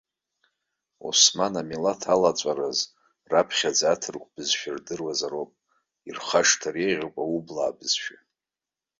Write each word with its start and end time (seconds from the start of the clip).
Осман 1.07 1.55
милаҭ 1.69 2.01
алаҵәаразы 2.13 2.85
раԥхьаӡа 3.31 3.85
аҭырқә 3.93 4.27
бызшәа 4.33 4.71
рдыруазаруп, 4.77 5.51
ирхашҭыр 6.07 6.75
еиӷьуп 6.85 7.15
аублаа 7.23 7.77
бызшәа. 7.77 8.17